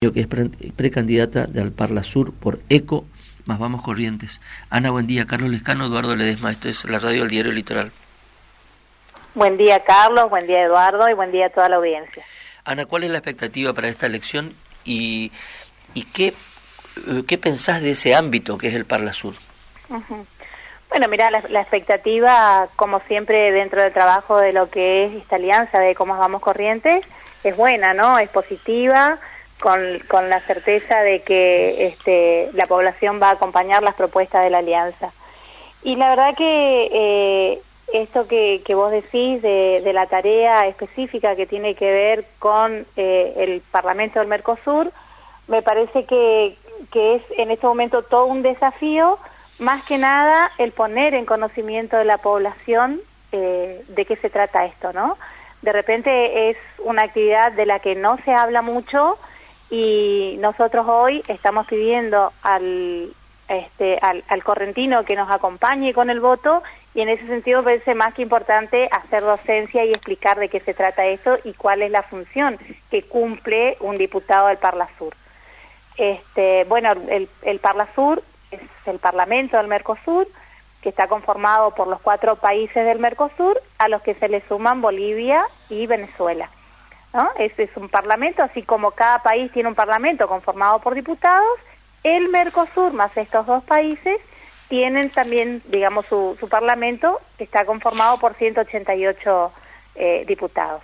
que 0.00 0.20
es 0.20 0.28
precandidata 0.76 1.46
de 1.46 1.60
Alparla 1.60 2.04
Sur 2.04 2.32
por 2.32 2.60
ECO, 2.68 3.04
más 3.46 3.58
vamos 3.58 3.82
Corrientes. 3.82 4.40
Ana, 4.70 4.92
buen 4.92 5.08
día. 5.08 5.26
Carlos 5.26 5.50
Lescano, 5.50 5.86
Eduardo 5.86 6.14
Ledesma, 6.14 6.52
esto 6.52 6.68
es 6.68 6.84
la 6.84 7.00
radio 7.00 7.22
del 7.22 7.30
Diario 7.30 7.50
Litoral. 7.50 7.90
Buen 9.34 9.56
día, 9.56 9.82
Carlos, 9.82 10.30
buen 10.30 10.46
día, 10.46 10.62
Eduardo, 10.62 11.08
y 11.08 11.14
buen 11.14 11.32
día 11.32 11.46
a 11.46 11.50
toda 11.50 11.68
la 11.68 11.76
audiencia. 11.76 12.24
Ana, 12.64 12.86
¿cuál 12.86 13.02
es 13.02 13.10
la 13.10 13.18
expectativa 13.18 13.72
para 13.72 13.88
esta 13.88 14.06
elección 14.06 14.54
y, 14.84 15.32
y 15.94 16.04
qué, 16.04 16.28
eh, 16.28 17.24
qué 17.26 17.36
pensás 17.36 17.82
de 17.82 17.90
ese 17.90 18.14
ámbito 18.14 18.56
que 18.56 18.68
es 18.68 18.74
el 18.74 18.84
Parla 18.84 19.12
Sur? 19.12 19.34
Bueno, 19.88 21.08
mira, 21.08 21.28
la, 21.32 21.42
la, 21.48 21.60
expectativa, 21.60 22.68
como 22.76 23.00
siempre, 23.08 23.50
dentro 23.50 23.82
del 23.82 23.92
trabajo 23.92 24.38
de 24.38 24.52
lo 24.52 24.70
que 24.70 25.06
es 25.06 25.14
esta 25.14 25.36
alianza 25.36 25.80
de 25.80 25.96
cómo 25.96 26.16
vamos 26.16 26.40
Corrientes, 26.40 27.04
es 27.42 27.56
buena, 27.56 27.94
¿no? 27.94 28.20
Es 28.20 28.28
positiva 28.28 29.18
con, 29.60 29.80
con 30.08 30.28
la 30.28 30.40
certeza 30.40 31.00
de 31.00 31.20
que 31.22 31.86
este, 31.86 32.50
la 32.52 32.66
población 32.66 33.20
va 33.20 33.30
a 33.30 33.32
acompañar 33.32 33.82
las 33.82 33.94
propuestas 33.94 34.44
de 34.44 34.50
la 34.50 34.58
alianza. 34.58 35.12
Y 35.82 35.96
la 35.96 36.10
verdad 36.10 36.34
que 36.36 36.88
eh, 36.92 37.62
esto 37.92 38.26
que, 38.26 38.62
que, 38.64 38.74
vos 38.74 38.90
decís 38.90 39.40
de, 39.42 39.90
la 39.92 40.06
tarea 40.06 40.66
específica 40.66 41.36
que 41.36 41.46
tiene 41.46 41.74
que 41.74 41.90
ver 41.90 42.24
con 42.38 42.86
eh, 42.96 43.34
el 43.36 43.62
Parlamento 43.70 44.18
del 44.18 44.28
Mercosur, 44.28 44.92
me 45.46 45.62
parece 45.62 46.04
que, 46.04 46.56
que 46.92 47.16
es 47.16 47.22
en 47.36 47.50
este 47.50 47.66
momento 47.66 48.02
todo 48.02 48.26
un 48.26 48.42
desafío, 48.42 49.18
más 49.58 49.84
que 49.84 49.98
nada 49.98 50.50
el 50.58 50.72
poner 50.72 51.14
en 51.14 51.24
conocimiento 51.24 51.96
de 51.96 52.04
la 52.04 52.18
población 52.18 53.00
eh, 53.32 53.82
de 53.88 54.04
qué 54.04 54.16
se 54.16 54.30
trata 54.30 54.66
esto, 54.66 54.92
¿no? 54.92 55.18
De 55.62 55.72
repente 55.72 56.50
es 56.50 56.56
una 56.78 57.02
actividad 57.02 57.52
de 57.52 57.66
la 57.66 57.80
que 57.80 57.94
no 57.94 58.18
se 58.24 58.32
habla 58.32 58.62
mucho, 58.62 59.18
y 59.70 60.36
nosotros 60.40 60.86
hoy 60.88 61.22
estamos 61.28 61.66
pidiendo 61.66 62.32
al, 62.42 63.12
este, 63.48 63.98
al, 64.00 64.24
al, 64.28 64.42
correntino 64.42 65.04
que 65.04 65.16
nos 65.16 65.30
acompañe 65.30 65.92
con 65.92 66.10
el 66.10 66.20
voto 66.20 66.62
y 66.94 67.02
en 67.02 67.10
ese 67.10 67.26
sentido 67.26 67.62
parece 67.62 67.94
más 67.94 68.14
que 68.14 68.22
importante 68.22 68.88
hacer 68.90 69.22
docencia 69.22 69.84
y 69.84 69.90
explicar 69.90 70.38
de 70.38 70.48
qué 70.48 70.60
se 70.60 70.74
trata 70.74 71.06
esto 71.06 71.38
y 71.44 71.52
cuál 71.52 71.82
es 71.82 71.90
la 71.90 72.02
función 72.02 72.58
que 72.90 73.02
cumple 73.02 73.76
un 73.80 73.96
diputado 73.96 74.48
del 74.48 74.58
Parla 74.58 74.88
Sur. 74.98 75.14
Este, 75.96 76.64
bueno, 76.64 76.92
el, 77.08 77.28
el 77.42 77.58
Parla 77.58 77.88
Sur 77.94 78.22
es 78.50 78.60
el 78.86 78.98
Parlamento 78.98 79.56
del 79.56 79.66
Mercosur, 79.66 80.28
que 80.80 80.88
está 80.88 81.08
conformado 81.08 81.74
por 81.74 81.88
los 81.88 82.00
cuatro 82.00 82.36
países 82.36 82.86
del 82.86 82.98
Mercosur, 82.98 83.60
a 83.78 83.88
los 83.88 84.00
que 84.02 84.14
se 84.14 84.28
le 84.28 84.40
suman 84.48 84.80
Bolivia 84.80 85.44
y 85.68 85.86
Venezuela. 85.86 86.48
¿No? 87.12 87.30
Este 87.38 87.64
es 87.64 87.76
un 87.76 87.88
parlamento, 87.88 88.42
así 88.42 88.62
como 88.62 88.92
cada 88.92 89.22
país 89.22 89.50
tiene 89.52 89.68
un 89.68 89.74
parlamento 89.74 90.28
conformado 90.28 90.78
por 90.80 90.94
diputados, 90.94 91.58
el 92.02 92.28
Mercosur 92.28 92.92
más 92.92 93.16
estos 93.16 93.46
dos 93.46 93.64
países 93.64 94.18
tienen 94.68 95.10
también, 95.10 95.62
digamos, 95.66 96.06
su, 96.06 96.36
su 96.38 96.48
parlamento 96.48 97.20
que 97.36 97.44
está 97.44 97.64
conformado 97.64 98.18
por 98.18 98.34
188 98.34 99.52
eh, 99.94 100.24
diputados. 100.26 100.82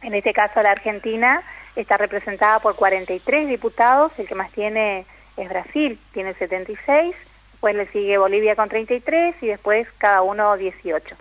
En 0.00 0.14
este 0.14 0.32
caso, 0.32 0.62
la 0.62 0.72
Argentina 0.72 1.42
está 1.76 1.96
representada 1.96 2.58
por 2.58 2.74
43 2.74 3.48
diputados, 3.48 4.12
el 4.18 4.26
que 4.26 4.34
más 4.34 4.50
tiene 4.52 5.06
es 5.36 5.48
Brasil, 5.48 5.98
tiene 6.12 6.34
76, 6.34 7.14
después 7.52 7.74
le 7.74 7.86
sigue 7.88 8.18
Bolivia 8.18 8.56
con 8.56 8.68
33 8.68 9.36
y 9.42 9.46
después 9.46 9.86
cada 9.98 10.22
uno 10.22 10.56
18. 10.56 11.14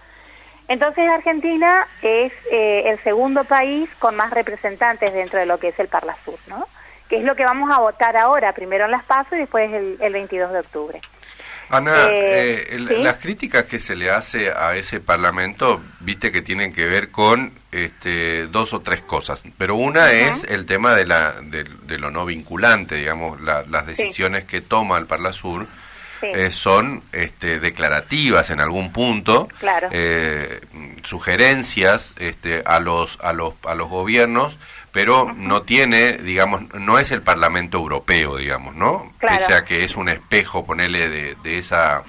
Entonces 0.72 1.06
Argentina 1.10 1.86
es 2.02 2.32
eh, 2.50 2.84
el 2.86 2.98
segundo 3.04 3.44
país 3.44 3.90
con 4.00 4.16
más 4.16 4.32
representantes 4.32 5.12
dentro 5.14 5.38
de 5.38 5.46
lo 5.46 5.60
que 5.60 5.68
es 5.68 5.80
el 5.80 5.90
Parla 5.90 6.16
Sur, 6.24 6.40
¿no? 6.48 6.66
Que 7.10 7.18
es 7.18 7.26
lo 7.26 7.36
que 7.36 7.44
vamos 7.44 7.70
a 7.76 7.80
votar 7.80 8.16
ahora, 8.16 8.54
primero 8.54 8.86
en 8.86 8.92
las 8.92 9.04
PASO 9.04 9.36
y 9.36 9.40
después 9.40 9.70
el, 9.74 9.98
el 10.00 10.14
22 10.14 10.54
de 10.54 10.60
octubre. 10.60 11.02
Ana, 11.68 12.06
eh, 12.10 12.68
eh, 12.70 12.86
¿sí? 12.88 13.04
las 13.04 13.18
críticas 13.18 13.66
que 13.66 13.80
se 13.80 13.98
le 13.98 14.12
hace 14.12 14.50
a 14.50 14.74
ese 14.78 15.02
Parlamento, 15.02 15.82
viste 16.00 16.32
que 16.32 16.42
tienen 16.42 16.72
que 16.72 16.86
ver 16.86 17.12
con 17.12 17.52
este, 17.74 18.48
dos 18.48 18.74
o 18.74 18.80
tres 18.80 19.02
cosas, 19.02 19.44
pero 19.58 19.76
una 19.76 20.06
uh 20.06 20.08
-huh. 20.08 20.32
es 20.32 20.46
el 20.46 20.66
tema 20.66 20.96
de, 20.96 21.06
la, 21.06 21.34
de, 21.42 21.66
de, 21.66 22.00
lo 22.00 22.12
no 22.12 22.26
vinculante, 22.26 22.96
digamos, 22.96 23.42
la, 23.42 23.64
las 23.64 23.86
decisiones 23.88 24.44
sí. 24.44 24.48
que 24.48 24.62
toma 24.62 24.98
el 25.00 25.06
Parla 25.06 25.34
Sur 25.34 25.68
sí. 26.22 26.28
eh, 26.34 26.52
son 26.52 27.04
este, 27.12 27.60
declarativas 27.60 28.50
en 28.50 28.62
algún 28.62 28.94
punto, 28.94 29.50
claro. 29.60 29.90
eh, 29.92 30.62
sugerencias 31.04 32.14
este, 32.18 32.64
a, 32.66 32.80
los, 32.80 33.18
a, 33.22 33.34
los, 33.34 33.56
a 33.66 33.76
los 33.76 33.90
gobiernos, 33.90 34.58
pero 34.92 35.24
uh 35.24 35.28
-huh. 35.30 35.36
no 35.36 35.64
tiene, 35.64 36.14
digamos, 36.14 36.62
no 36.74 37.00
es 37.00 37.12
el 37.12 37.22
Parlamento 37.22 37.78
Europeo, 37.78 38.38
digamos, 38.38 38.76
¿no? 38.76 39.12
Claro. 39.20 39.38
Pese 39.38 39.54
a 39.54 39.64
que 39.66 39.84
es 39.84 39.96
un 39.96 40.08
espejo, 40.10 40.66
ponele, 40.66 41.10
de, 41.10 41.36
de 41.44 41.58
esa... 41.58 42.04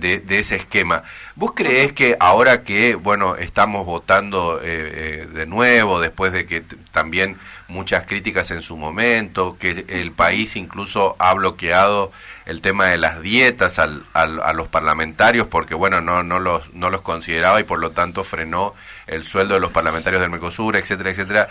De, 0.00 0.20
de, 0.20 0.38
ese 0.38 0.56
esquema. 0.56 1.02
¿Vos 1.34 1.52
creés 1.54 1.92
que 1.92 2.16
ahora 2.20 2.62
que, 2.62 2.94
bueno, 2.94 3.34
estamos 3.36 3.84
votando 3.84 4.60
eh, 4.62 5.22
eh, 5.24 5.26
de 5.32 5.46
nuevo, 5.46 6.00
después 6.00 6.32
de 6.32 6.46
que 6.46 6.62
también 6.92 7.36
muchas 7.66 8.06
críticas 8.06 8.50
en 8.50 8.62
su 8.62 8.76
momento, 8.76 9.56
que 9.58 9.84
el 9.88 10.12
país 10.12 10.56
incluso 10.56 11.16
ha 11.18 11.34
bloqueado 11.34 12.12
el 12.46 12.60
tema 12.60 12.86
de 12.86 12.98
las 12.98 13.20
dietas 13.20 13.78
al, 13.78 14.04
al, 14.14 14.40
a 14.40 14.52
los 14.52 14.68
parlamentarios 14.68 15.46
porque, 15.48 15.74
bueno, 15.74 16.00
no, 16.00 16.22
no, 16.22 16.38
los, 16.38 16.72
no 16.72 16.90
los 16.90 17.02
consideraba 17.02 17.60
y 17.60 17.64
por 17.64 17.78
lo 17.78 17.90
tanto 17.90 18.24
frenó 18.24 18.74
el 19.06 19.24
sueldo 19.24 19.54
de 19.54 19.60
los 19.60 19.70
parlamentarios 19.70 20.20
del 20.22 20.30
Mercosur, 20.30 20.76
etcétera, 20.76 21.10
etcétera? 21.10 21.48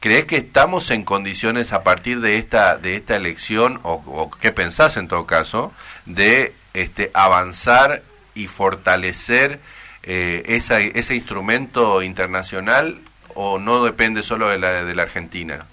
¿Crees 0.00 0.26
que 0.26 0.36
estamos 0.36 0.90
en 0.90 1.04
condiciones 1.04 1.72
a 1.72 1.82
partir 1.82 2.20
de 2.20 2.38
esta 2.38 2.76
de 2.76 2.96
esta 2.96 3.16
elección 3.16 3.80
o, 3.82 4.02
o 4.06 4.30
qué 4.30 4.52
pensás 4.52 4.96
en 4.96 5.08
todo 5.08 5.26
caso 5.26 5.72
de 6.04 6.54
este 6.74 7.10
avanzar 7.14 8.02
y 8.34 8.46
fortalecer 8.46 9.60
eh, 10.02 10.42
esa, 10.46 10.78
ese 10.80 11.14
instrumento 11.14 12.02
internacional 12.02 13.00
o 13.34 13.58
no 13.58 13.82
depende 13.82 14.22
solo 14.22 14.48
de 14.48 14.58
la 14.58 14.84
de 14.84 14.94
la 14.94 15.02
Argentina? 15.02 15.66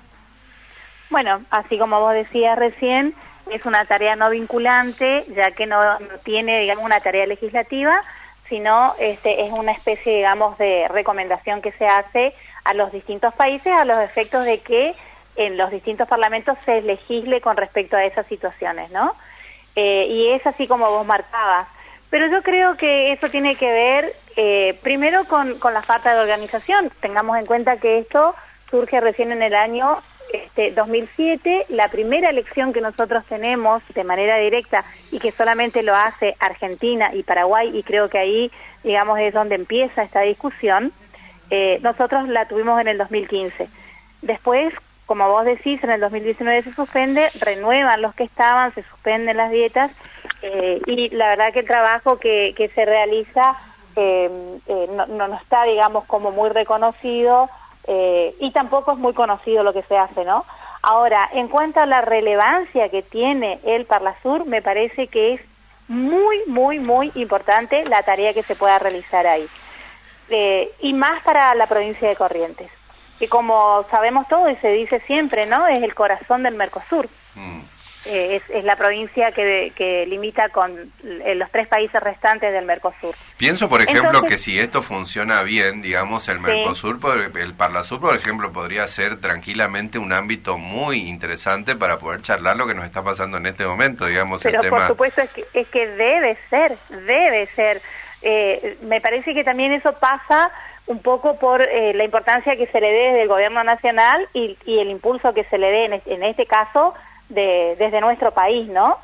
Bueno, 1.09 1.44
así 1.51 1.78
como 1.78 2.00
vos 2.00 2.13
decías 2.13 2.57
recién, 2.57 3.13
es 3.51 3.66
una 3.66 3.85
tarea 3.85 4.16
no 4.16 4.29
vinculante, 4.29 5.25
ya 5.35 5.51
que 5.51 5.67
no, 5.67 6.00
no 6.00 6.17
tiene, 6.23 6.61
digamos, 6.61 6.84
una 6.84 7.00
tarea 7.01 7.28
legislativa, 7.28 8.01
sino 8.50 8.95
este, 9.00 9.45
es 9.45 9.51
una 9.51 9.73
especie, 9.73 10.17
digamos, 10.17 10.57
de 10.57 10.88
recomendación 10.90 11.61
que 11.61 11.72
se 11.73 11.85
hace 11.85 12.34
a 12.63 12.74
los 12.74 12.91
distintos 12.91 13.34
países 13.34 13.74
a 13.74 13.85
los 13.85 13.97
efectos 14.00 14.46
de 14.46 14.59
que 14.59 14.96
en 15.35 15.57
los 15.57 15.72
distintos 15.72 16.07
parlamentos 16.07 16.57
se 16.66 16.81
legisle 16.81 17.41
con 17.41 17.57
respecto 17.57 17.97
a 17.97 18.06
esas 18.06 18.28
situaciones, 18.28 18.91
¿no? 18.91 19.16
Eh, 19.75 20.07
y 20.09 20.29
es 20.29 20.46
así 20.46 20.68
como 20.68 20.90
vos 20.90 21.06
marcabas. 21.06 21.68
Pero 22.12 22.28
yo 22.28 22.44
creo 22.44 22.78
que 22.78 23.12
eso 23.12 23.29
tiene 23.29 23.56
que 23.56 23.72
ver 23.72 24.16
eh, 24.35 24.78
primero 24.84 25.25
con, 25.25 25.57
con, 25.57 25.73
la 25.73 25.81
falta 25.81 26.13
de 26.13 26.22
organización. 26.22 26.91
Tengamos 27.00 27.38
en 27.40 27.47
cuenta 27.47 27.78
que 27.78 27.97
esto 27.97 28.35
surge 28.69 29.02
recién 29.02 29.31
en 29.31 29.41
el 29.41 29.56
año 29.56 29.97
este, 30.31 30.72
2007, 30.72 31.68
la 31.69 31.90
primera 31.90 32.29
elección 32.29 32.73
que 32.73 32.81
nosotros 32.81 33.23
tenemos 33.29 33.84
de 33.94 34.03
manera 34.03 34.38
directa 34.38 34.84
y 35.12 35.19
que 35.19 35.31
solamente 35.31 35.84
lo 35.84 35.96
hace 35.96 36.35
Argentina 36.40 37.12
y 37.13 37.23
Paraguay, 37.23 37.69
y 37.72 37.84
creo 37.84 38.09
que 38.09 38.18
ahí, 38.18 38.52
digamos, 38.84 39.19
es 39.19 39.34
donde 39.34 39.56
empieza 39.56 40.02
esta 40.02 40.22
discusión, 40.22 40.91
eh, 41.56 41.78
nosotros 41.84 42.28
la 42.30 42.47
tuvimos 42.47 42.81
en 42.81 42.88
el 42.88 42.97
2015. 42.97 43.69
Después, 44.24 44.74
como 45.06 45.30
vos 45.30 45.46
decís, 45.46 45.84
en 45.84 45.91
el 45.91 46.02
2019 46.02 46.64
se 46.64 46.74
suspende, 46.74 47.30
renuevan 47.40 48.02
los 48.02 48.16
que 48.16 48.24
estaban, 48.24 48.74
se 48.74 48.81
suspenden 48.81 49.38
las 49.38 49.52
dietas 49.52 49.91
eh, 50.41 50.81
y 50.88 51.09
la 51.09 51.28
verdad 51.28 51.53
que 51.53 51.59
el 51.59 51.68
trabajo 51.68 52.18
que, 52.18 52.72
se 52.74 52.86
realiza 52.86 53.56
eh, 53.96 54.31
no, 54.96 55.06
no, 55.06 55.36
está, 55.36 55.66
digamos, 55.66 56.06
como 56.06 56.31
muy 56.31 56.50
reconocido 56.50 57.52
y 58.40 58.50
tampoco 58.52 58.94
es 58.94 58.97
muy 58.97 59.14
conocido 59.14 59.62
lo 59.62 59.74
que 59.74 59.84
se 59.84 59.96
hace, 59.96 60.25
¿no? 60.25 60.46
Ahora, 60.81 61.30
en 61.34 61.50
cuanto 61.50 61.81
a 61.81 61.85
la 61.85 62.02
relevancia 62.02 62.90
que 62.90 63.03
tiene 63.03 63.59
el 63.64 63.85
Parlasur, 63.85 64.46
me 64.47 64.64
parece 64.64 65.06
que 65.06 65.35
es 65.35 65.41
muy, 65.88 66.38
muy, 66.47 66.79
muy 66.79 67.11
importante 67.14 67.85
la 67.85 68.02
tarea 68.02 68.34
que 68.34 68.41
se 68.41 68.56
pueda 68.56 68.79
realizar 68.79 69.28
ahí. 69.28 69.47
Eh, 70.35 70.72
y 70.80 70.94
más 70.94 71.22
para 71.24 71.53
la 71.53 71.68
provincia 71.68 72.09
de 72.09 72.16
Corrientes 72.16 72.72
que 73.20 73.28
como 73.28 73.85
sabemos 73.91 74.28
todos 74.28 74.52
y 74.52 74.56
se 74.56 74.72
dice 74.72 75.00
siempre, 75.06 75.46
¿no? 75.46 75.68
Es 75.68 75.84
el 75.84 75.94
corazón 75.94 76.44
del 76.44 76.56
Mercosur. 76.56 77.08
Mm. 77.35 77.62
Eh, 78.06 78.35
es, 78.35 78.44
es, 78.50 78.66
la 78.66 78.76
provincia 78.76 79.32
que, 79.32 79.72
que 79.78 80.06
limita 80.06 80.50
con 80.50 80.91
eh, 81.03 81.35
los 81.35 81.50
tres 81.52 81.70
países 81.70 82.03
restantes 82.03 82.52
del 82.52 82.66
Mercosur. 82.66 83.16
Pienso, 83.38 83.70
por 83.70 83.80
ejemplo, 83.80 84.08
Entonces, 84.08 84.30
que 84.30 84.38
si 84.38 84.59
esto 84.59 84.82
funciona 84.82 85.41
bien, 85.44 85.82
digamos, 85.82 86.28
el 86.28 86.40
Mercosur, 86.40 87.00
sí. 87.00 87.40
el 87.40 87.53
Parlasur, 87.53 88.02
por 88.02 88.14
ejemplo, 88.14 88.52
podría 88.52 88.85
ser 88.88 89.22
tranquilamente 89.22 90.00
un 90.00 90.12
ámbito 90.12 90.58
muy 90.58 91.08
interesante 91.08 91.78
para 91.78 91.97
poder 92.00 92.24
charlar 92.24 92.58
lo 92.58 92.68
que 92.68 92.74
nos 92.74 92.84
está 92.84 93.03
pasando 93.03 93.38
en 93.38 93.46
este 93.46 93.66
momento, 93.66 94.06
digamos, 94.06 94.41
Pero 94.44 94.58
el 94.58 94.66
tema... 94.66 94.80
por 94.80 94.88
supuesto 94.88 95.22
es 95.22 95.30
que, 95.30 95.46
es 95.53 95.68
que 95.70 95.88
debe 95.88 96.38
ser, 96.50 96.78
debe 97.06 97.46
ser. 97.56 97.82
Eh, 98.23 98.78
me 98.81 99.02
parece 99.02 99.34
que 99.34 99.43
también 99.43 99.73
eso 99.73 99.93
pasa 99.93 100.52
un 100.87 100.99
poco 100.99 101.37
por 101.37 101.61
eh, 101.61 101.93
la 101.93 102.03
importancia 102.03 102.55
que 102.55 102.67
se 102.67 102.81
le 102.81 102.91
dé 102.91 103.05
desde 103.08 103.22
el 103.23 103.28
gobierno 103.28 103.64
nacional 103.64 104.28
y, 104.34 104.58
el 104.66 104.90
impulso 104.90 105.34
que 105.34 105.43
se 105.46 105.58
le 105.58 105.72
dé 105.72 106.02
en, 106.05 106.23
este 106.23 106.46
caso 106.46 106.93
de, 107.29 107.75
desde 107.78 108.02
nuestro 108.02 108.31
país, 108.31 108.67
¿no? 108.67 108.97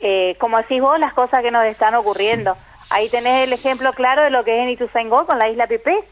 Eh, 0.00 0.36
como 0.38 0.58
decís 0.58 0.80
vos, 0.80 0.98
las 0.98 1.14
cosas 1.14 1.42
que 1.42 1.50
nos 1.50 1.64
están 1.64 1.94
ocurriendo. 1.94 2.56
Ahí 2.90 3.08
tenés 3.08 3.44
el 3.44 3.52
ejemplo 3.52 3.92
claro 3.92 4.22
de 4.22 4.30
lo 4.30 4.44
que 4.44 4.56
es 4.56 4.62
en 4.62 4.70
Ituzaingó 4.70 5.26
con 5.26 5.38
la 5.38 5.48
isla 5.48 5.66
Pipé, 5.66 6.04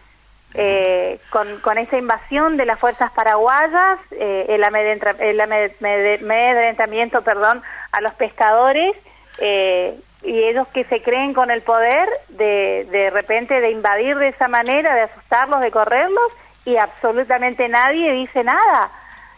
eh, 0.56 1.18
con, 1.30 1.78
esa 1.78 1.98
invasión 1.98 2.56
de 2.56 2.64
las 2.64 2.78
fuerzas 2.78 3.10
paraguayas, 3.12 3.98
eh, 4.12 4.46
el, 4.50 4.62
amedrentamiento 4.62 7.22
perdón, 7.22 7.60
a 7.90 8.00
los 8.00 8.14
pescadores 8.14 8.94
eh, 9.38 9.98
y 10.24 10.42
ellos 10.42 10.66
que 10.68 10.84
se 10.84 11.02
creen 11.02 11.34
con 11.34 11.50
el 11.50 11.62
poder 11.62 12.08
de, 12.30 12.86
de 12.90 13.10
repente 13.10 13.60
de 13.60 13.70
invadir 13.70 14.16
de 14.16 14.28
esa 14.28 14.48
manera, 14.48 14.94
de 14.94 15.02
asustarlos, 15.02 15.60
de 15.60 15.70
correrlos 15.70 16.32
y 16.64 16.76
absolutamente 16.76 17.68
nadie 17.68 18.12
dice 18.12 18.42
nada. 18.42 18.90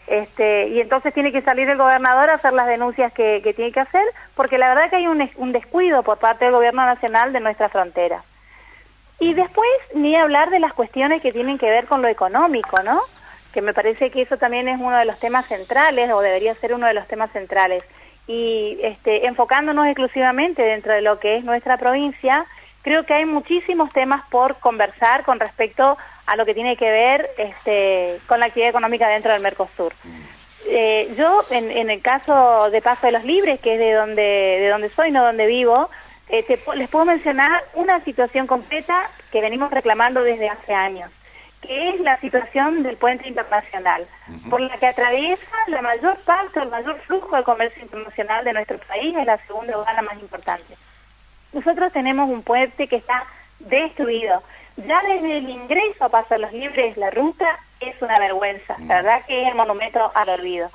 Este, 0.07 0.69
y 0.69 0.79
entonces 0.79 1.13
tiene 1.13 1.33
que 1.33 1.41
salir 1.41 1.69
el 1.69 1.77
gobernador 1.77 2.29
a 2.29 2.35
hacer 2.35 2.53
las 2.53 2.67
denuncias 2.67 3.11
que, 3.11 3.41
que 3.43 3.53
tiene 3.53 3.73
que 3.73 3.81
hacer, 3.81 4.05
porque 4.35 4.57
la 4.57 4.69
verdad 4.69 4.89
que 4.89 4.95
hay 4.95 5.07
un, 5.07 5.29
un 5.35 5.51
descuido 5.51 6.01
por 6.03 6.17
parte 6.17 6.45
del 6.45 6.53
gobierno 6.53 6.85
nacional 6.85 7.33
de 7.33 7.41
nuestra 7.41 7.67
frontera. 7.67 8.23
Y 9.19 9.33
después 9.33 9.69
ni 9.93 10.15
hablar 10.15 10.49
de 10.49 10.59
las 10.59 10.73
cuestiones 10.73 11.21
que 11.21 11.33
tienen 11.33 11.57
que 11.57 11.69
ver 11.69 11.87
con 11.87 12.01
lo 12.01 12.07
económico, 12.07 12.81
¿no? 12.83 13.01
Que 13.51 13.61
me 13.61 13.73
parece 13.73 14.09
que 14.09 14.21
eso 14.21 14.37
también 14.37 14.69
es 14.69 14.79
uno 14.79 14.95
de 14.95 15.05
los 15.05 15.19
temas 15.19 15.45
centrales 15.47 16.09
o 16.11 16.21
debería 16.21 16.55
ser 16.55 16.73
uno 16.73 16.87
de 16.87 16.93
los 16.93 17.07
temas 17.07 17.31
centrales. 17.31 17.83
Y 18.27 18.77
este, 18.81 19.25
enfocándonos 19.25 19.87
exclusivamente 19.87 20.61
dentro 20.61 20.93
de 20.93 21.01
lo 21.01 21.19
que 21.19 21.37
es 21.37 21.43
nuestra 21.43 21.77
provincia, 21.77 22.45
creo 22.81 23.05
que 23.05 23.13
hay 23.13 23.25
muchísimos 23.25 23.91
temas 23.91 24.25
por 24.29 24.59
conversar 24.59 25.23
con 25.23 25.39
respecto 25.39 25.97
a 26.25 26.35
lo 26.35 26.45
que 26.45 26.53
tiene 26.53 26.77
que 26.77 26.91
ver 26.91 27.29
este, 27.37 28.17
con 28.27 28.39
la 28.39 28.47
actividad 28.47 28.69
económica 28.69 29.07
dentro 29.07 29.31
del 29.31 29.41
Mercosur. 29.41 29.93
Eh, 30.69 31.13
yo, 31.17 31.43
en, 31.49 31.89
el 31.89 32.01
caso 32.01 32.69
de 32.69 32.81
Paso 32.81 33.05
de 33.05 33.13
los 33.13 33.23
Libres, 33.23 33.59
que 33.61 33.73
es 33.73 33.79
de 33.79 33.93
donde, 33.93 34.21
de 34.21 34.69
donde 34.69 34.89
soy, 34.89 35.11
no 35.11 35.23
donde 35.23 35.45
vivo, 35.45 35.89
eh, 36.29 36.45
les 36.75 36.89
puedo 36.89 37.05
mencionar 37.05 37.63
una 37.73 38.03
situación 38.03 38.47
completa 38.47 39.09
que 39.31 39.39
venimos 39.39 39.71
reclamando 39.71 40.23
desde 40.23 40.49
hace 40.49 40.73
años, 40.73 41.09
que 41.61 41.89
es 41.89 41.99
la 42.01 42.19
situación 42.19 42.83
del 42.83 42.97
puente 42.97 43.27
internacional, 43.27 44.05
por 44.49 44.61
la 44.61 44.77
que 44.77 44.87
atraviesa 44.87 45.55
la 45.67 45.81
mayor 45.81 46.17
parte, 46.19 46.59
el 46.59 46.69
mayor 46.69 46.99
flujo 47.01 47.35
de 47.35 47.43
comercio 47.43 47.81
internacional 47.81 48.45
de 48.45 48.53
nuestro 48.53 48.77
país, 48.79 49.15
es 49.15 49.25
la 49.25 49.37
segunda 49.45 49.73
aduana 49.73 50.01
más 50.03 50.19
importante. 50.19 50.77
Nosotros 51.53 51.91
tenemos 51.91 52.29
un 52.29 52.43
puente 52.43 52.87
que 52.87 52.97
está 52.97 53.25
destruido. 53.59 54.43
Ya 54.77 55.01
desde 55.01 55.37
el 55.37 55.49
ingreso 55.49 56.05
a 56.05 56.09
Paso 56.09 56.37
los 56.37 56.53
Libres, 56.53 56.95
la 56.97 57.09
ruta 57.09 57.59
es 57.79 57.99
una 58.01 58.19
vergüenza, 58.19 58.75
la 58.79 58.95
verdad 58.95 59.25
que 59.25 59.41
es 59.41 59.47
el 59.49 59.55
monumento 59.55 60.11
al 60.13 60.29
olvido. 60.29 60.69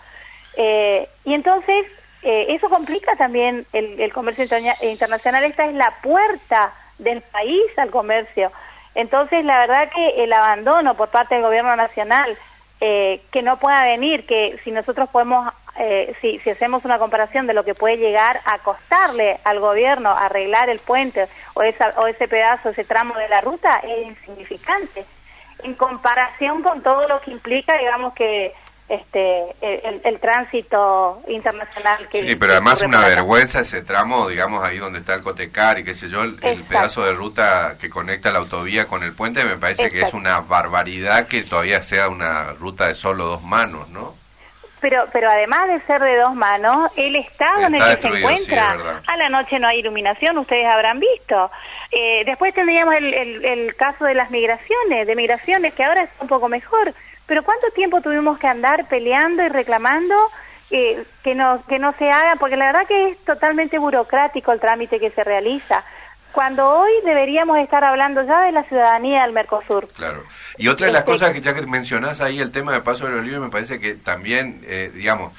Eh, 0.57 1.09
y 1.25 1.35
entonces 1.35 1.87
eh, 2.23 2.47
eso 2.51 2.69
complica 2.69 3.17
también 3.17 3.67
el, 3.73 4.13
comercio 4.13 4.45
internacional. 4.83 5.45
Esta 5.45 5.67
es 5.67 5.75
la 5.75 5.93
puerta 6.03 6.73
del 6.99 7.21
país 7.21 7.63
al 7.77 7.91
comercio. 7.91 8.53
Entonces, 8.95 9.45
la 9.45 9.59
verdad 9.59 9.91
que 9.91 10.25
el 10.25 10.33
abandono 10.33 10.95
por 10.95 11.09
parte 11.09 11.35
del 11.35 11.45
gobierno 11.45 11.75
nacional, 11.77 12.37
eh, 12.81 13.23
que 13.31 13.43
no 13.43 13.59
pueda 13.59 13.83
venir, 13.85 14.27
que 14.27 14.59
si 14.65 14.71
nosotros 14.71 15.09
podemos, 15.09 15.53
eh, 15.79 16.15
si, 16.21 16.39
si 16.41 16.51
hacemos 16.51 16.85
una 16.85 16.99
comparación 16.99 17.47
de 17.47 17.55
lo 17.55 17.65
que 17.65 17.75
puede 17.75 17.97
llegar 17.97 18.41
a 18.45 18.59
costarle 18.59 19.39
al 19.45 19.61
gobierno 19.61 20.11
arreglar 20.11 20.69
el 20.69 20.81
puente 20.81 21.27
o, 21.55 21.63
esa, 21.63 21.95
o 21.97 22.07
ese 22.07 22.29
pedazo, 22.29 22.71
ese 22.71 22.85
tramo 22.85 23.15
de 23.15 23.29
la 23.29 23.41
ruta, 23.41 23.79
es 23.79 24.07
insignificante. 24.07 25.05
En 25.63 25.75
comparación 25.75 26.63
con 26.63 26.83
todo 26.83 27.07
lo 27.07 27.21
que 27.21 27.31
implica, 27.31 27.79
digamos, 27.79 28.15
que 28.15 28.53
este 28.93 29.57
el, 29.61 30.21
tránsito 30.21 31.23
internacional 31.27 32.09
que 32.09 32.29
sí 32.29 32.37
pero 32.37 32.53
además 32.53 32.83
una 32.83 33.01
vergüenza 33.01 33.61
ese 33.61 33.81
tramo 33.81 34.29
digamos 34.29 34.63
ahí 34.63 34.79
donde 34.79 34.99
está 34.99 35.15
el 35.15 35.23
Cotecar 35.23 35.79
y 35.79 35.85
qué 35.85 35.95
sé 35.95 36.11
yo 36.11 36.23
el, 36.23 36.35
pedazo 36.35 37.03
de 37.03 37.13
ruta 37.13 37.77
que 37.81 37.89
conecta 37.89 38.31
la 38.31 38.41
autovía 38.41 38.87
con 38.87 39.03
el 39.03 39.15
puente 39.15 39.45
me 39.45 39.57
parece 39.57 39.89
que 39.89 40.03
es 40.03 40.13
una 40.13 40.41
barbaridad 40.41 41.27
que 41.27 41.43
todavía 41.43 41.83
sea 41.83 42.09
una 42.09 42.53
ruta 42.53 42.89
de 42.89 42.95
solo 42.95 43.25
dos 43.25 43.43
manos 43.43 43.89
no 43.89 44.22
pero 44.83 45.07
pero 45.13 45.31
además 45.31 45.69
de 45.69 45.81
ser 45.87 46.03
de 46.03 46.17
dos 46.17 46.35
manos 46.35 46.91
el 46.97 47.17
estado 47.17 47.63
en 47.67 47.77
el 47.77 47.83
que 47.83 48.03
se 48.03 48.19
encuentra 48.19 49.01
a 49.07 49.17
la 49.17 49.31
noche 49.31 49.59
no 49.59 49.69
hay 49.69 49.79
iluminación 49.79 50.37
ustedes 50.37 50.67
habrán 50.67 51.01
visto. 51.01 51.51
Eh, 51.91 52.25
después 52.27 52.53
tendríamos 52.53 52.95
el, 52.97 53.15
el, 53.15 53.45
el 53.45 53.77
caso 53.77 54.05
de 54.05 54.15
las 54.15 54.31
migraciones 54.31 55.07
de 55.07 55.17
migraciones 55.17 55.73
que 55.73 55.85
ahora 55.85 56.03
es 56.03 56.11
un 56.21 56.29
poco 56.29 56.49
mejor 56.49 56.93
pero 57.27 57.45
¿cuánto 57.45 57.71
tiempo 57.71 58.01
tuvimos 58.01 58.39
que 58.39 58.47
andar 58.47 58.87
peleando 58.89 59.43
y 59.43 59.49
reclamando 59.49 60.15
eh, 60.71 61.03
que, 61.23 61.35
no, 61.35 61.65
que 61.67 61.79
no 61.79 61.95
se 61.95 62.11
haga? 62.11 62.37
Porque 62.37 62.57
la 62.57 62.67
verdad 62.67 62.87
que 62.87 63.11
es 63.11 63.19
totalmente 63.25 63.79
burocrático 63.79 64.53
el 64.53 64.61
trámite 64.61 64.99
que 64.99 65.11
se 65.11 65.25
realiza 65.25 65.83
cuando 66.33 66.69
hoy 66.69 66.91
deberíamos 67.05 67.59
estar 67.59 67.85
hablando 67.85 68.23
ya 68.25 68.43
de 68.43 68.53
la 68.53 68.65
ciudadanía 68.65 69.23
del 69.23 69.33
Mercosur. 69.33 69.89
Claro. 69.89 70.25
Y 70.57 70.69
otra 70.69 70.87
de 70.87 70.93
las 70.93 71.01
este 71.01 71.13
cosas 71.13 71.33
que 71.33 71.41
ya 71.41 71.55
que 71.55 71.63
mencionás 71.67 72.21
ahí, 72.21 72.41
el 72.41 72.51
tema 72.51 72.73
de 72.73 72.81
paso 72.81 73.07
de 73.07 73.13
los 73.13 73.25
libros, 73.25 73.43
me 73.43 73.51
parece 73.51 73.79
que 73.79 73.95
también, 73.95 74.61
eh, 74.65 74.91
digamos, 74.95 75.33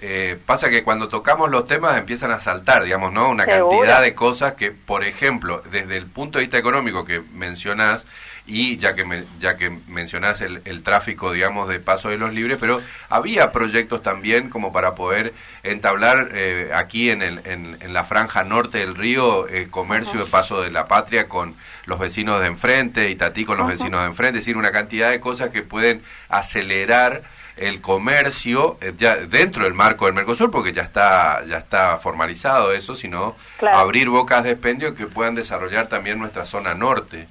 eh, 0.00 0.38
pasa 0.46 0.70
que 0.70 0.82
cuando 0.84 1.08
tocamos 1.08 1.50
los 1.50 1.66
temas 1.66 1.98
empiezan 1.98 2.30
a 2.30 2.40
saltar, 2.40 2.84
digamos, 2.84 3.12
¿no? 3.12 3.28
Una 3.28 3.46
cantidad 3.46 4.00
de 4.00 4.14
cosas 4.14 4.54
que, 4.54 4.70
por 4.70 5.04
ejemplo, 5.04 5.62
desde 5.70 5.96
el 5.96 6.06
punto 6.06 6.38
de 6.38 6.44
vista 6.44 6.58
económico 6.58 7.04
que 7.04 7.20
mencionás, 7.34 8.06
y 8.48 8.78
ya 8.78 8.94
que, 8.94 9.04
me, 9.04 9.24
ya 9.38 9.56
que 9.58 9.70
mencionás 9.88 10.40
el, 10.40 10.62
el, 10.64 10.82
tráfico, 10.82 11.32
digamos, 11.32 11.68
de 11.68 11.80
paso 11.80 12.08
de 12.08 12.16
los 12.16 12.32
libres, 12.32 12.56
pero 12.58 12.80
había 13.10 13.52
proyectos 13.52 14.00
también 14.00 14.48
como 14.48 14.72
para 14.72 14.94
poder 14.94 15.34
entablar 15.62 16.30
eh, 16.32 16.70
aquí 16.74 17.10
en, 17.10 17.20
el, 17.20 17.42
en, 17.44 17.92
la 17.92 18.04
franja 18.04 18.44
norte 18.44 18.78
del 18.78 18.94
río 18.94 19.46
eh, 19.48 19.68
comercio 19.70 20.24
de 20.24 20.30
paso 20.30 20.62
de 20.62 20.70
la 20.70 20.88
patria 20.88 21.28
con 21.28 21.56
los 21.84 21.98
vecinos 21.98 22.40
de 22.40 22.46
enfrente 22.46 23.10
y 23.10 23.16
Tatí 23.16 23.44
con 23.44 23.58
los 23.58 23.68
vecinos 23.68 24.00
de 24.00 24.06
enfrente, 24.06 24.38
es 24.38 24.44
decir, 24.46 24.56
una 24.56 24.72
cantidad 24.72 25.10
de 25.10 25.20
cosas 25.20 25.50
que 25.50 25.62
pueden 25.62 26.02
acelerar 26.30 27.22
el 27.60 27.80
comercio 27.80 28.78
eh, 28.80 28.92
ya 28.96 29.16
dentro 29.16 29.64
del 29.64 29.74
marco 29.74 30.06
del 30.06 30.14
Mercosur 30.14 30.50
porque 30.50 30.72
ya 30.72 30.82
está 30.82 31.44
ya 31.46 31.58
está 31.58 31.98
formalizado 31.98 32.72
eso 32.72 32.96
sino 32.96 33.36
abrir 33.60 34.08
bocas 34.08 34.44
de 34.44 34.52
expendio 34.52 34.94
que 34.94 35.06
puedan 35.06 35.34
desarrollar 35.34 35.88
también 35.88 36.18
nuestra 36.18 36.44
zona 36.46 36.74
norte 36.74 37.28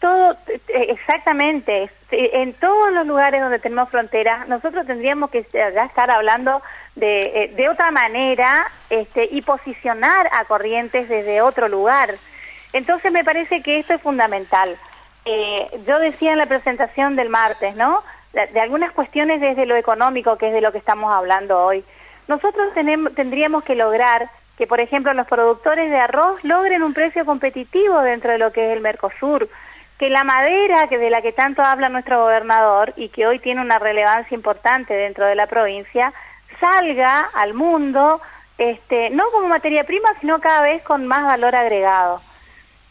todo, 0.00 0.34
eh, 0.48 0.60
exactamente, 0.88 1.90
en 2.10 2.54
todos 2.54 2.90
los 2.92 3.06
lugares 3.06 3.40
donde 3.40 3.58
tenemos 3.58 3.90
fronteras, 3.90 4.48
nosotros 4.48 4.86
tendríamos 4.86 5.30
que 5.30 5.46
ya 5.52 5.84
estar 5.84 6.10
hablando 6.10 6.62
de, 6.96 7.44
eh, 7.44 7.48
de 7.54 7.68
otra 7.68 7.90
manera 7.90 8.66
este, 8.88 9.28
y 9.30 9.42
posicionar 9.42 10.28
a 10.32 10.44
Corrientes 10.46 11.08
desde 11.08 11.42
otro 11.42 11.68
lugar. 11.68 12.14
Entonces 12.72 13.12
me 13.12 13.24
parece 13.24 13.62
que 13.62 13.78
esto 13.78 13.94
es 13.94 14.00
fundamental. 14.00 14.76
Eh, 15.24 15.68
yo 15.86 15.98
decía 15.98 16.32
en 16.32 16.38
la 16.38 16.46
presentación 16.46 17.14
del 17.14 17.28
martes, 17.28 17.76
¿no? 17.76 18.02
De, 18.32 18.60
algunas 18.60 18.92
cuestiones 18.92 19.40
desde 19.40 19.66
lo 19.66 19.76
económico, 19.76 20.36
que 20.36 20.48
es 20.48 20.54
de 20.54 20.60
lo 20.60 20.72
que 20.72 20.78
estamos 20.78 21.12
hablando 21.14 21.58
hoy. 21.64 21.84
Nosotros 22.28 22.72
tenemos, 22.74 23.14
tendríamos 23.14 23.64
que 23.64 23.74
lograr 23.74 24.30
que, 24.56 24.66
por 24.66 24.80
ejemplo, 24.80 25.12
los 25.14 25.26
productores 25.26 25.90
de 25.90 25.98
arroz 25.98 26.42
logren 26.44 26.82
un 26.82 26.94
precio 26.94 27.24
competitivo 27.24 28.00
dentro 28.02 28.30
de 28.30 28.38
lo 28.38 28.52
que 28.52 28.66
es 28.66 28.76
el 28.76 28.82
Mercosur 28.82 29.48
que 30.00 30.08
la 30.08 30.24
madera 30.24 30.88
que 30.88 30.96
de 30.96 31.10
la 31.10 31.20
que 31.20 31.30
tanto 31.30 31.62
habla 31.62 31.90
nuestro 31.90 32.22
gobernador 32.22 32.94
y 32.96 33.10
que 33.10 33.26
hoy 33.26 33.38
tiene 33.38 33.60
una 33.60 33.78
relevancia 33.78 34.34
importante 34.34 34.94
dentro 34.94 35.26
de 35.26 35.34
la 35.34 35.46
provincia 35.46 36.14
salga 36.58 37.28
al 37.34 37.52
mundo 37.52 38.18
este, 38.56 39.10
no 39.10 39.24
como 39.30 39.48
materia 39.48 39.84
prima 39.84 40.08
sino 40.22 40.40
cada 40.40 40.62
vez 40.62 40.82
con 40.84 41.06
más 41.06 41.24
valor 41.24 41.54
agregado 41.54 42.22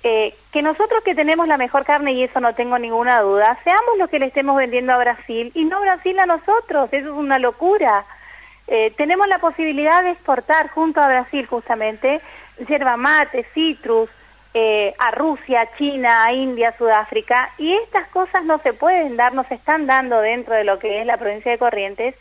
eh, 0.04 0.34
que 0.52 0.62
nosotros 0.62 1.04
que 1.04 1.16
tenemos 1.16 1.48
la 1.48 1.58
mejor 1.58 1.84
carne 1.86 2.14
y 2.14 2.24
eso 2.24 2.40
no 2.40 2.56
tengo 2.56 2.80
ninguna 2.80 3.22
duda 3.22 3.58
seamos 3.64 3.98
los 3.98 4.10
que 4.10 4.20
le 4.20 4.28
estemos 4.28 4.56
vendiendo 4.56 4.94
a 4.94 4.98
Brasil 4.98 5.52
y 5.54 5.66
no 5.66 5.82
Brasil 5.82 6.18
a 6.20 6.26
nosotros 6.26 6.90
eso 6.92 7.10
es 7.10 7.16
una 7.16 7.38
locura 7.40 8.06
eh, 8.68 8.94
tenemos 8.98 9.28
la 9.28 9.40
posibilidad 9.40 10.04
de 10.04 10.12
exportar 10.12 10.70
junto 10.70 11.02
a 11.02 11.08
Brasil 11.08 11.46
justamente 11.48 12.22
yerba 12.68 12.98
mate, 12.98 13.46
citrus, 13.54 14.10
eh, 14.54 14.94
a 14.98 15.12
Rusia, 15.12 15.70
China, 15.78 16.32
India, 16.34 16.74
Sudáfrica, 16.78 17.52
y 17.58 17.74
estas 17.74 18.08
cosas 18.10 18.44
no 18.46 18.60
se 18.60 18.74
pueden 18.74 19.16
dar, 19.16 19.34
no 19.34 19.46
están 19.50 19.86
dando 19.86 20.20
dentro 20.22 20.56
de 20.56 20.64
lo 20.64 20.80
que 20.80 21.02
es 21.02 21.06
la 21.06 21.18
provincia 21.18 21.52
de 21.52 21.58
Corrientes, 21.58 22.16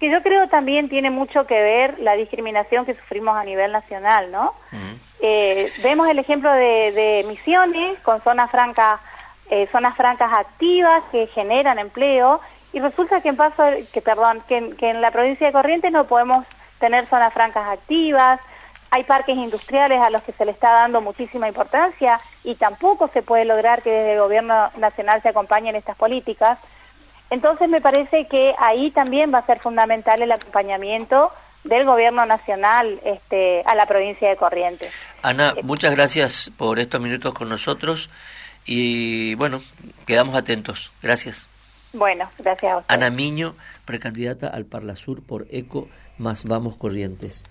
que 0.00 0.10
yo 0.10 0.22
creo 0.22 0.48
también 0.48 0.88
tiene 0.88 1.10
mucho 1.10 1.46
que 1.46 1.60
ver 1.60 1.98
la 1.98 2.14
discriminación 2.14 2.84
que 2.84 2.94
sufrimos 2.94 3.36
a 3.36 3.44
nivel 3.44 3.72
nacional, 3.72 4.30
¿no? 4.30 4.54
Eh, 5.20 5.72
vemos 5.82 6.08
el 6.08 6.18
ejemplo 6.18 6.52
de, 6.52 7.24
Misiones 7.26 7.98
con 8.00 8.22
zonas 8.22 8.50
francas, 8.50 9.00
eh, 9.50 9.68
zonas 9.72 9.96
francas 9.96 10.32
activas 10.32 11.02
que 11.10 11.26
generan 11.28 11.78
empleo, 11.78 12.40
y 12.72 12.80
resulta 12.80 13.20
que 13.20 13.30
en 13.30 13.36
paso, 13.36 13.62
que 13.92 14.02
perdón, 14.02 14.42
que, 14.46 14.74
que 14.76 14.90
en 14.90 15.00
la 15.00 15.10
provincia 15.10 15.46
de 15.46 15.52
Corrientes 15.52 15.92
no 15.92 16.06
podemos 16.06 16.44
tener 16.78 17.06
zonas 17.06 17.32
francas 17.32 17.66
activas, 17.68 18.40
hay 18.90 19.04
parques 19.04 19.36
industriales 19.36 20.00
a 20.00 20.10
los 20.10 20.22
que 20.22 20.32
se 20.32 20.44
le 20.44 20.52
está 20.52 20.70
dando 20.72 21.00
muchísima 21.00 21.48
importancia 21.48 22.20
y 22.44 22.54
tampoco 22.54 23.08
se 23.08 23.22
puede 23.22 23.44
lograr 23.44 23.82
que 23.82 23.90
desde 23.90 24.14
el 24.14 24.20
gobierno 24.20 24.70
nacional 24.76 25.22
se 25.22 25.28
acompañen 25.28 25.76
estas 25.76 25.96
políticas. 25.96 26.58
Entonces 27.30 27.68
me 27.68 27.80
parece 27.80 28.26
que 28.26 28.54
ahí 28.58 28.90
también 28.92 29.34
va 29.34 29.38
a 29.38 29.46
ser 29.46 29.58
fundamental 29.58 30.22
el 30.22 30.32
acompañamiento 30.32 31.32
del 31.64 31.84
gobierno 31.84 32.24
nacional 32.26 33.00
este, 33.04 33.62
a 33.66 33.74
la 33.74 33.86
provincia 33.86 34.28
de 34.28 34.36
Corrientes. 34.36 34.92
Ana, 35.26 35.56
muchas 35.64 35.92
gracias 35.96 36.52
por 36.56 36.78
estos 36.78 37.00
minutos 37.00 37.34
con 37.34 37.48
nosotros 37.48 38.10
y 38.64 39.34
bueno, 39.34 39.60
quedamos 40.06 40.36
atentos. 40.36 40.92
Gracias. 41.02 41.48
Bueno, 41.92 42.30
gracias 42.38 42.72
a 42.72 42.76
usted. 42.78 42.94
Ana 42.94 43.10
Miño, 43.10 43.56
precandidata 43.84 44.46
al 44.46 44.66
Parla 44.66 44.94
Sur 44.94 45.24
por 45.24 45.48
ECO 45.50 45.88
más 46.16 46.44
Vamos 46.44 46.76
Corrientes. 46.76 47.44